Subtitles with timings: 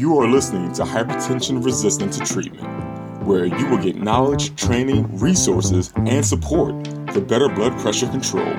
[0.00, 2.66] You are listening to Hypertension Resistant to Treatment,
[3.26, 6.72] where you will get knowledge, training, resources, and support
[7.12, 8.50] for better blood pressure control.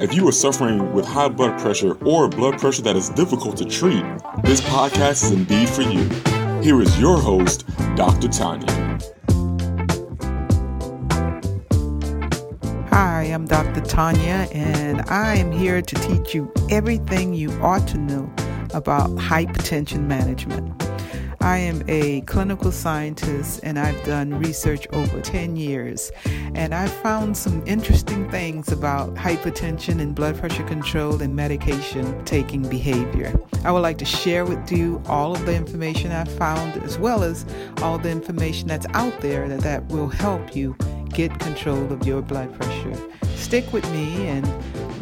[0.00, 3.64] If you are suffering with high blood pressure or blood pressure that is difficult to
[3.64, 4.04] treat,
[4.44, 6.08] this podcast is indeed for you.
[6.62, 7.66] Here is your host,
[7.96, 8.28] Dr.
[8.28, 9.00] Tanya.
[12.90, 13.80] Hi, I'm Dr.
[13.80, 18.32] Tanya, and I am here to teach you everything you ought to know
[18.74, 20.82] about hypertension management.
[21.42, 26.12] I am a clinical scientist and I've done research over 10 years.
[26.54, 32.62] And I've found some interesting things about hypertension and blood pressure control and medication taking
[32.68, 33.34] behavior.
[33.64, 37.24] I would like to share with you all of the information I've found as well
[37.24, 37.44] as
[37.78, 40.76] all the information that's out there that, that will help you
[41.08, 42.96] get control of your blood pressure.
[43.34, 44.46] Stick with me and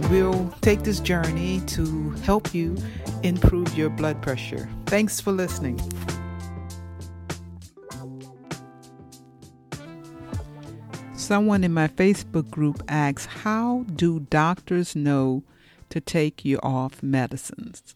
[0.09, 2.77] we'll take this journey to help you
[3.23, 4.69] improve your blood pressure.
[4.87, 5.79] Thanks for listening.
[11.15, 15.45] Someone in my Facebook group asks, How do doctors know
[15.91, 17.95] to take you off medicines?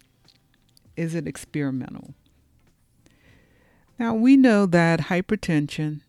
[0.97, 2.15] Is it experimental?
[3.99, 6.03] Now, we know that hypertension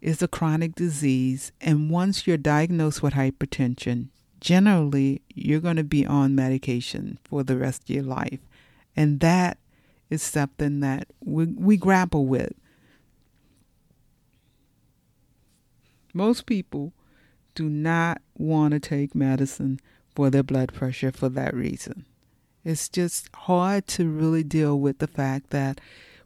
[0.00, 4.08] is a chronic disease, and once you're diagnosed with hypertension,
[4.40, 8.40] generally you're going to be on medication for the rest of your life.
[8.94, 9.58] And that
[10.10, 12.52] is something that we, we grapple with.
[16.14, 16.92] Most people
[17.54, 19.80] do not want to take medicine
[20.14, 22.06] for their blood pressure for that reason.
[22.64, 25.80] It's just hard to really deal with the fact that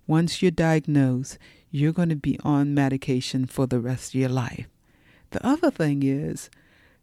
[0.06, 1.39] once you're diagnosed,
[1.70, 4.67] you're going to be on medication for the rest of your life.
[5.30, 6.50] The other thing is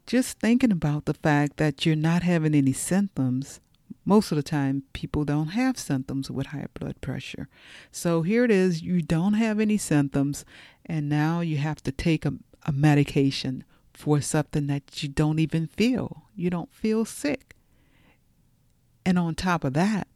[0.07, 3.59] just thinking about the fact that you're not having any symptoms.
[4.05, 7.49] Most of the time, people don't have symptoms with high blood pressure.
[7.91, 10.45] So here it is you don't have any symptoms,
[10.85, 12.33] and now you have to take a,
[12.65, 16.23] a medication for something that you don't even feel.
[16.35, 17.53] You don't feel sick.
[19.05, 20.07] And on top of that,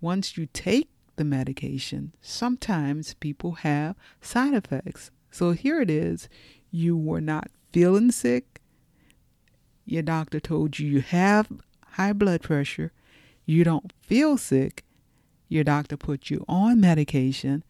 [0.00, 5.12] once you take the medication, sometimes people have side effects.
[5.30, 6.28] So here it is
[6.72, 8.57] you were not feeling sick.
[9.88, 11.48] Your doctor told you you have
[11.92, 12.92] high blood pressure.
[13.46, 14.84] You don't feel sick.
[15.48, 17.64] Your doctor put you on medication.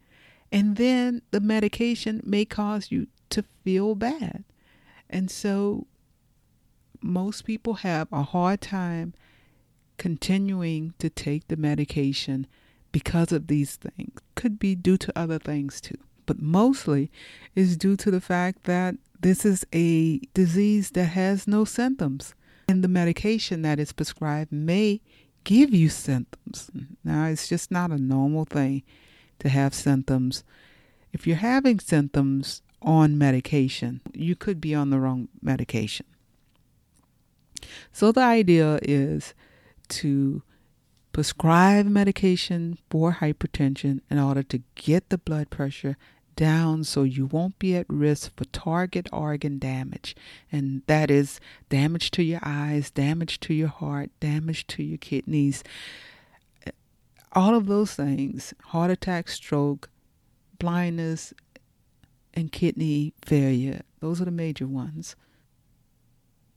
[0.51, 4.43] And then the medication may cause you to feel bad.
[5.09, 5.87] And so
[7.01, 9.13] most people have a hard time
[9.97, 12.47] continuing to take the medication
[12.91, 14.19] because of these things.
[14.35, 17.09] Could be due to other things too, but mostly
[17.55, 22.33] is due to the fact that this is a disease that has no symptoms.
[22.67, 25.01] And the medication that is prescribed may
[25.43, 26.69] give you symptoms.
[27.03, 28.83] Now, it's just not a normal thing
[29.39, 30.43] to have symptoms.
[31.11, 36.05] If you're having symptoms on medication, you could be on the wrong medication.
[37.91, 39.33] So, the idea is
[39.89, 40.43] to
[41.11, 45.97] prescribe medication for hypertension in order to get the blood pressure
[46.39, 50.15] down so you won't be at risk for target organ damage.
[50.51, 55.63] And that is damage to your eyes, damage to your heart, damage to your kidneys.
[57.33, 59.89] All of those things heart attack, stroke,
[60.57, 61.33] blindness,
[62.33, 65.15] and kidney failure those are the major ones.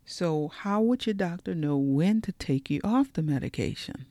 [0.05, 4.07] So, how would your doctor know when to take you off the medication?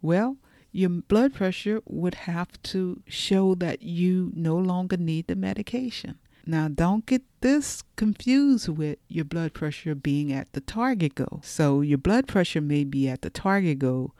[0.00, 0.36] Well,
[0.78, 6.16] your blood pressure would have to show that you no longer need the medication.
[6.46, 11.40] Now, don't get this confused with your blood pressure being at the target goal.
[11.42, 14.14] So, your blood pressure may be at the target goal,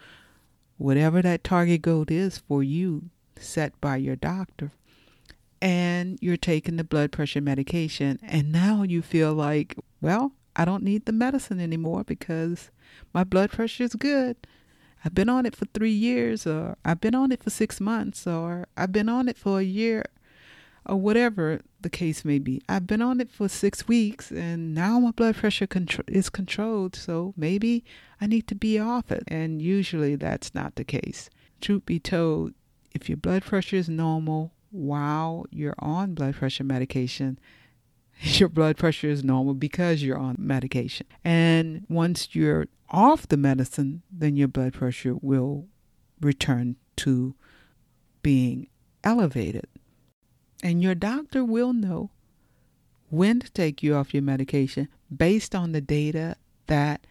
[0.78, 3.04] whatever that target goal is for you,
[3.38, 4.72] set by your doctor.
[5.62, 10.82] And you're taking the blood pressure medication, and now you feel like, well, I don't
[10.82, 12.72] need the medicine anymore because
[13.14, 14.36] my blood pressure is good.
[15.04, 18.26] I've been on it for three years, or I've been on it for six months,
[18.26, 20.04] or I've been on it for a year,
[20.84, 22.62] or whatever the case may be.
[22.68, 26.96] I've been on it for six weeks, and now my blood pressure contro- is controlled,
[26.96, 27.84] so maybe
[28.20, 29.22] I need to be off it.
[29.28, 31.30] And usually that's not the case.
[31.60, 32.54] Truth be told,
[32.92, 37.38] if your blood pressure is normal while you're on blood pressure medication,
[38.38, 41.06] your blood pressure is normal because you're on medication.
[41.24, 45.66] And once you're off the medicine, then your blood pressure will
[46.20, 47.34] return to
[48.22, 48.68] being
[49.04, 49.66] elevated.
[50.62, 52.10] And your doctor will know
[53.10, 56.36] when to take you off your medication based on the data
[56.66, 57.06] that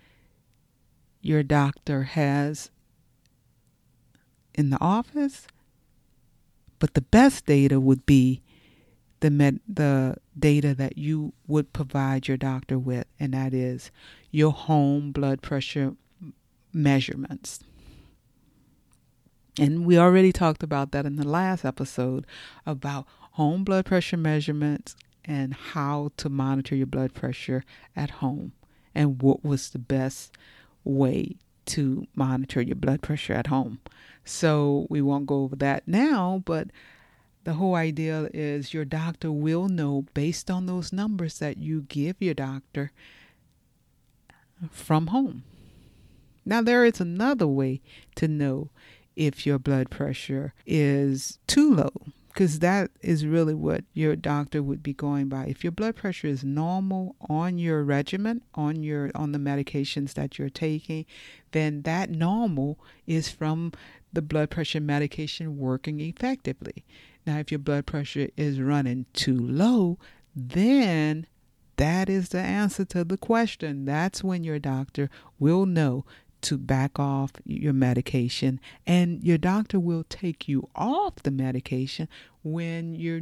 [1.22, 2.70] your doctor has
[4.54, 5.48] in the office
[6.80, 8.42] But the best data would be
[9.20, 13.92] the med- the data that you would provide your doctor with, and that is
[14.32, 15.96] your home blood pressure
[16.74, 17.60] measurements.
[19.60, 22.26] And we already talked about that in the last episode
[22.66, 27.64] about home blood pressure measurements and how to monitor your blood pressure
[27.96, 28.54] at home
[28.94, 30.38] and what was the best
[30.84, 31.36] way
[31.66, 33.80] to monitor your blood pressure at home.
[34.24, 36.68] So we won't go over that now, but
[37.48, 42.18] the whole idea is your doctor will know based on those numbers that you give
[42.20, 42.92] your doctor
[44.70, 45.46] from home.
[46.44, 47.80] Now, there is another way
[48.16, 48.72] to know
[49.16, 51.94] if your blood pressure is too low
[52.28, 56.28] because that is really what your doctor would be going by if your blood pressure
[56.28, 61.04] is normal on your regimen on your on the medications that you're taking
[61.52, 62.78] then that normal
[63.08, 63.72] is from
[64.14, 66.86] the blood pressure medication working effectively
[67.28, 70.00] now if your blood pressure is running too low
[70.36, 71.28] then
[71.78, 73.86] that is the answer to the question.
[73.86, 75.10] That's when your doctor
[75.40, 76.06] will know
[76.42, 78.60] to back off your medication.
[78.86, 82.10] And your doctor will take you off the medication
[82.44, 83.22] when your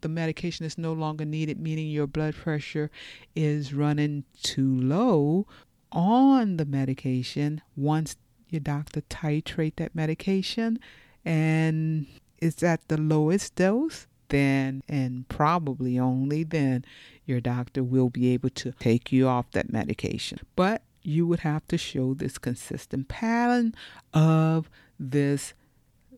[0.00, 2.90] the medication is no longer needed meaning your blood pressure
[3.36, 5.46] is running too low
[5.92, 7.62] on the medication.
[7.76, 8.16] Once
[8.50, 10.80] your doctor titrate that medication
[11.24, 12.06] and
[12.38, 16.84] it's at the lowest dose then and probably only then
[17.24, 21.66] your doctor will be able to take you off that medication but you would have
[21.68, 23.72] to show this consistent pattern
[24.12, 24.68] of
[24.98, 25.54] this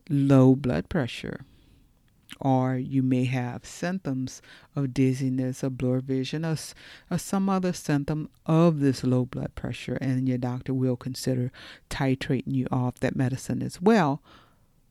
[0.09, 1.45] low blood pressure.
[2.39, 4.41] Or you may have symptoms
[4.75, 6.55] of dizziness or blurred vision or,
[7.09, 11.51] or some other symptom of this low blood pressure, and your doctor will consider
[11.89, 14.21] titrating you off that medicine as well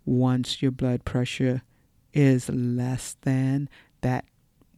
[0.09, 1.63] once your blood pressure
[2.15, 3.69] is less than
[4.01, 4.25] that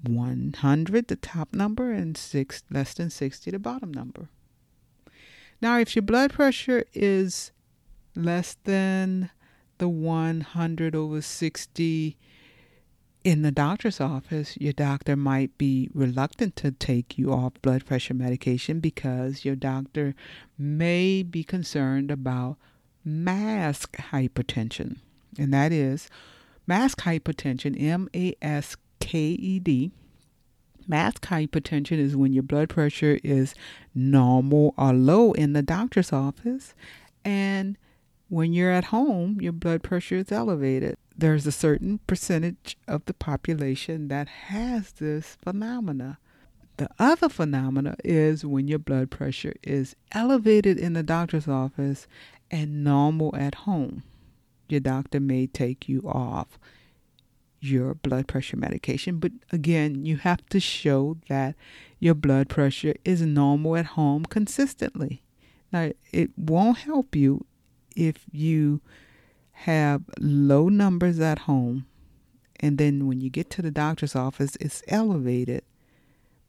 [0.03, 4.29] 100, the top number, and six, less than 60, the bottom number.
[5.63, 7.53] Now, if your blood pressure is
[8.17, 9.31] less than
[9.79, 12.17] the 100 over 60
[13.23, 18.15] in the doctor's office, your doctor might be reluctant to take you off blood pressure
[18.15, 20.15] medication because your doctor
[20.59, 22.57] may be concerned about
[23.05, 24.97] mask hypertension.
[25.39, 26.09] And that is
[26.67, 29.93] mask hypertension, M A S K E D,
[30.91, 33.55] Mask hypertension is when your blood pressure is
[33.95, 36.75] normal or low in the doctor's office,
[37.25, 37.79] and
[38.29, 40.97] when you're at home, your blood pressure is elevated.
[41.17, 46.19] There's a certain percentage of the population that has this phenomena.
[46.77, 52.09] The other phenomena is when your blood pressure is elevated in the doctor's office
[52.51, 54.03] and normal at home.
[54.71, 56.59] Your doctor may take you off
[57.61, 59.19] your blood pressure medication.
[59.19, 61.55] But again, you have to show that
[61.99, 65.23] your blood pressure is normal at home consistently.
[65.73, 67.45] Now, it won't help you
[67.95, 68.81] if you
[69.53, 71.87] have low numbers at home
[72.61, 75.65] and then when you get to the doctor's office, it's elevated,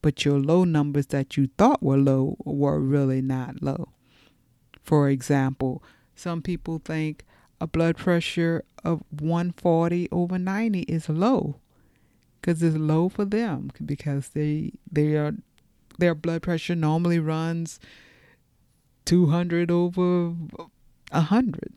[0.01, 3.89] but your low numbers that you thought were low were really not low.
[4.83, 5.81] For example,
[6.13, 7.23] some people think,
[7.61, 11.55] a blood pressure of 140 over 90 is low
[12.41, 15.33] because it's low for them because they they are
[15.99, 17.79] their blood pressure normally runs
[19.05, 20.29] 200 over
[21.11, 21.73] 100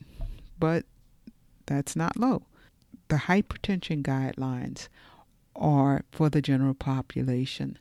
[0.59, 0.87] but
[1.67, 2.43] that's not low.
[3.09, 4.89] The hypertension guidelines
[5.55, 7.79] are for the general population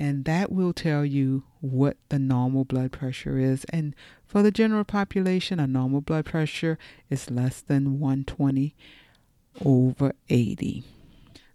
[0.00, 3.66] and that will tell you what the normal blood pressure is.
[3.68, 6.78] And for the general population, a normal blood pressure
[7.10, 8.74] is less than 120
[9.62, 10.84] over 80.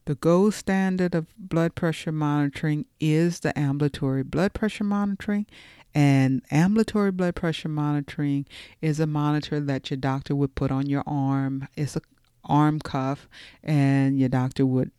[0.06, 5.48] The gold standard of blood pressure monitoring is the ambulatory blood pressure monitoring.
[5.96, 8.46] And ambulatory blood pressure monitoring
[8.80, 11.68] is a monitor that your doctor would put on your arm.
[11.76, 12.02] It's a
[12.44, 13.28] arm cuff,
[13.64, 14.92] and your doctor would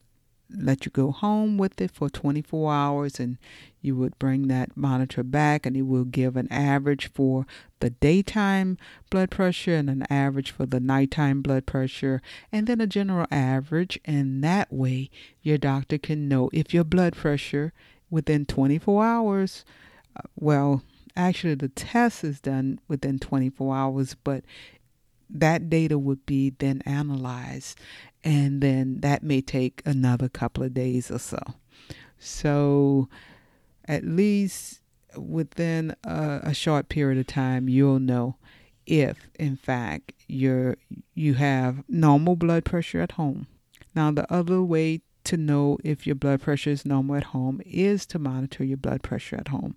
[0.50, 3.38] let you go home with it for 24 hours and
[3.80, 7.46] you would bring that monitor back and it will give an average for
[7.80, 8.78] the daytime
[9.10, 12.22] blood pressure and an average for the nighttime blood pressure
[12.52, 13.98] and then a general average.
[14.04, 15.10] And that way
[15.42, 17.72] your doctor can know if your blood pressure
[18.10, 19.64] within 24 hours
[20.16, 20.82] uh, well
[21.16, 24.44] actually the test is done within 24 hours but
[25.28, 27.78] that data would be then analyzed
[28.26, 31.38] and then that may take another couple of days or so.
[32.18, 33.08] So,
[33.86, 34.80] at least
[35.16, 38.36] within a, a, short period of time, you'll know
[38.84, 40.76] if, in fact, you're
[41.14, 43.46] you have normal blood pressure at home.
[43.94, 48.06] Now, the other way to know if your blood pressure is normal at home is
[48.06, 49.76] to monitor your blood pressure at home.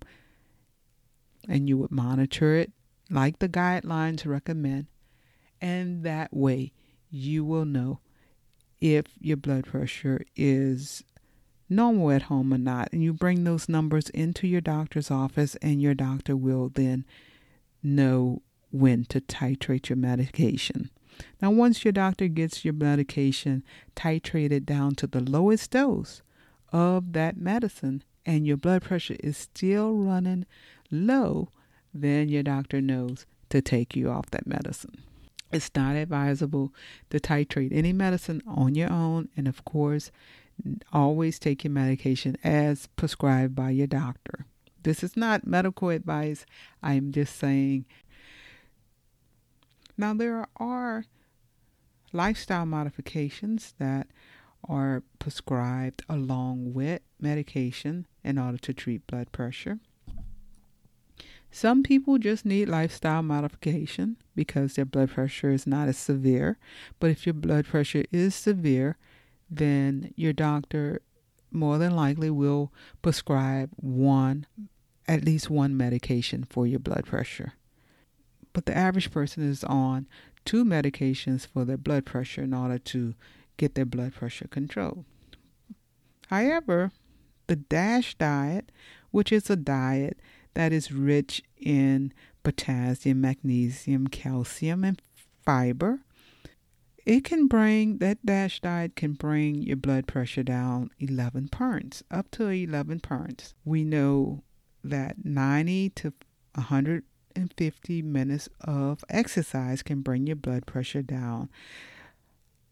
[1.48, 2.72] And you would monitor it
[3.10, 4.88] like the guidelines recommend.
[5.62, 6.72] And that way
[7.10, 8.00] you will know
[8.80, 11.04] if your blood pressure is
[11.70, 12.90] normal at home or not.
[12.92, 17.06] And you bring those numbers into your doctor's office, and your doctor will then
[17.84, 20.90] know when to titrate your medication.
[21.42, 23.64] Now, once your doctor gets your medication
[23.96, 26.22] titrated down to the lowest dose
[26.72, 30.46] of that medicine and your blood pressure is still running
[30.92, 31.50] low,
[31.94, 35.04] then your doctor knows to take you off that medicine.
[35.52, 36.74] It's not advisable
[37.10, 40.12] to titrate any medicine on your own, and of course,
[40.94, 44.46] always take your medication as prescribed by your doctor.
[44.84, 46.46] This is not medical advice.
[46.84, 47.86] I'm just saying
[50.00, 51.04] now, there are
[52.14, 54.08] lifestyle modifications that
[54.64, 59.80] are prescribed along with medication in order to treat blood pressure.
[61.52, 66.58] Some people just need lifestyle modification because their blood pressure is not as severe.
[67.00, 68.98] But if your blood pressure is severe,
[69.50, 71.02] then your doctor
[71.52, 74.46] more than likely will prescribe one,
[75.08, 77.54] at least one medication for your blood pressure
[78.54, 80.08] but the average person is on
[80.46, 83.14] two medications for their blood pressure in order to
[83.58, 85.06] get their blood pressure controlled.
[86.28, 86.92] However,
[87.48, 88.72] the DASH diet,
[89.12, 90.20] which is a diet
[90.60, 92.14] that is rich in
[92.44, 95.02] potassium, magnesium, calcium, and
[95.46, 96.02] fiber,
[97.06, 102.30] it can bring that DASH diet can bring your blood pressure down 11 points, up
[102.32, 103.54] to 11 points.
[103.64, 104.44] We know
[104.84, 106.12] that 90 to
[106.56, 107.06] 100
[107.38, 111.48] and 50 minutes of exercise can bring your blood pressure down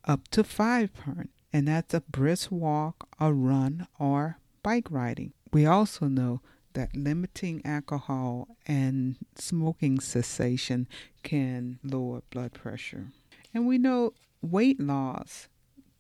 [0.04, 5.32] up to five points, and that's a brisk walk, a run, or bike riding.
[5.54, 6.42] We also know
[6.78, 10.88] that limiting alcohol and smoking cessation
[11.24, 13.08] can lower blood pressure.
[13.52, 15.48] And we know weight loss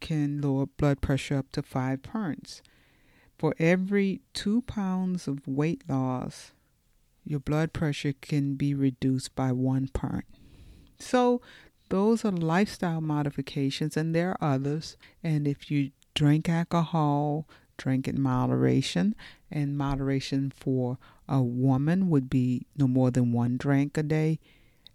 [0.02, 2.62] can lower blood pressure up to five points.
[3.40, 6.52] For every two pounds of weight loss,
[7.26, 10.26] your blood pressure can be reduced by one point.
[11.00, 11.42] So,
[11.90, 14.96] those are lifestyle modifications, and there are others.
[15.24, 19.16] And if you drink alcohol, drink in moderation,
[19.52, 24.40] and moderation for a woman would be no more than one drink a day,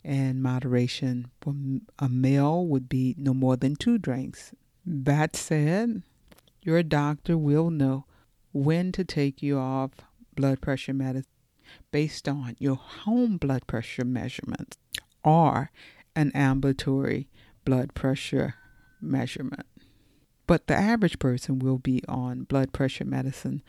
[0.04, 1.54] and moderation for
[1.98, 4.52] a male would be no more than two drinks.
[4.84, 6.02] That said,
[6.62, 8.06] your doctor will know
[8.52, 9.90] when to take you off
[10.34, 11.26] blood pressure medicine
[11.90, 14.76] based on your home blood pressure measurements
[15.24, 15.70] or
[16.14, 17.28] an ambulatory
[17.64, 18.54] blood pressure
[19.00, 19.66] measurement.
[20.46, 23.62] But the average person will be on blood pressure medicine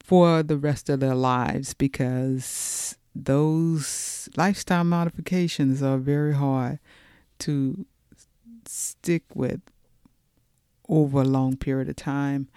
[0.00, 6.78] for the rest of their lives because those lifestyle modifications are very hard
[7.40, 7.86] to
[8.66, 9.60] stick with
[10.88, 12.48] over a long period of time.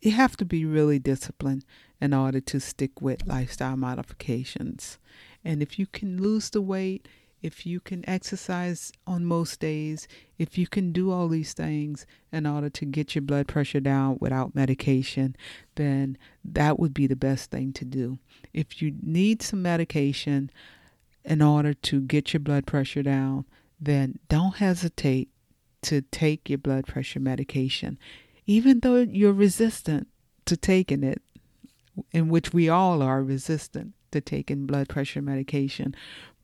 [0.00, 1.64] You have to be really disciplined
[2.00, 4.98] in order to stick with lifestyle modifications.
[5.44, 7.06] And if you can lose the weight,
[7.42, 10.06] if you can exercise on most days,
[10.38, 14.18] if you can do all these things in order to get your blood pressure down
[14.20, 15.34] without medication,
[15.76, 18.18] then that would be the best thing to do.
[18.52, 20.50] If you need some medication
[21.24, 23.46] in order to get your blood pressure down,
[23.80, 25.28] then don't hesitate
[25.82, 27.98] to take your blood pressure medication.
[28.46, 30.08] Even though you're resistant
[30.44, 31.22] to taking it,
[32.12, 35.94] in which we all are resistant to taking blood pressure medication.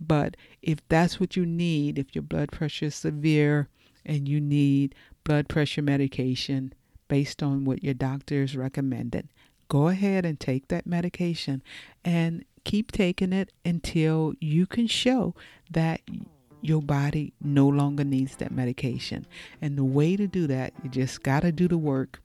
[0.01, 3.69] But if that's what you need, if your blood pressure is severe
[4.05, 4.95] and you need
[5.25, 6.73] blood pressure medication
[7.09, 9.29] based on what your doctor is recommended,
[9.69, 11.63] go ahead and take that medication
[12.05, 15.35] and keep taking it until you can show
[15.71, 16.01] that
[16.63, 19.27] your body no longer needs that medication.
[19.63, 22.21] And the way to do that, you just got to do the work.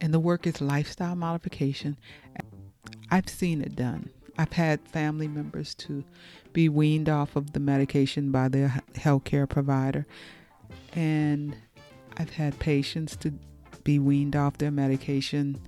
[0.00, 1.96] And the work is lifestyle modification
[3.10, 4.10] I've seen it done.
[4.38, 6.04] I've had family members to
[6.52, 10.06] be weaned off of the medication by their healthcare provider,
[10.94, 11.56] and
[12.16, 13.32] I've had patients to
[13.82, 15.60] be weaned off their medication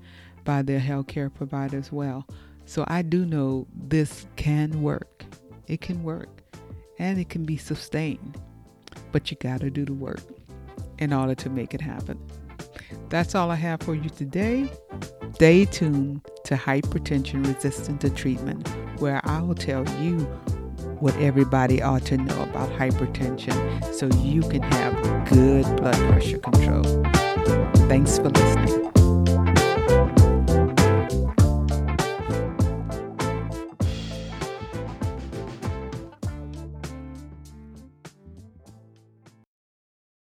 [0.45, 2.27] by their healthcare provider as well.
[2.65, 5.25] So I do know this can work.
[5.67, 6.43] It can work,
[6.99, 8.41] and it can be sustained,
[9.11, 10.23] but you got to do the work
[10.99, 12.19] in order to make it happen.
[13.09, 14.71] That's all I have for you today.
[15.41, 18.69] Stay tuned to Hypertension Resistant to Treatment,
[19.01, 20.19] where I will tell you
[20.99, 23.55] what everybody ought to know about hypertension
[23.95, 24.93] so you can have
[25.31, 26.85] good blood pressure control.
[27.89, 28.90] Thanks for listening.